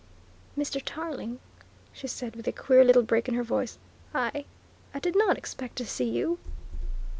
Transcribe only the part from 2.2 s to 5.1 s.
with a queer little break in her voice, "I I